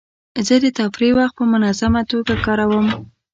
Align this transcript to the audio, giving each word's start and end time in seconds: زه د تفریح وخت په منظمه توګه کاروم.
زه 0.47 0.55
د 0.63 0.65
تفریح 0.79 1.13
وخت 1.19 1.35
په 1.39 1.43
منظمه 1.53 2.01
توګه 2.11 2.33
کاروم. 2.45 2.87